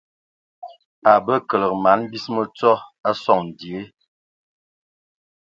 A 1.11 1.13
bə 1.25 1.33
kəlǝg 1.49 1.73
mana 1.83 2.05
vis 2.11 2.25
mǝtsɔ 2.35 2.71
a 3.09 3.11
sɔŋ 3.23 3.39
dzie. 3.57 3.81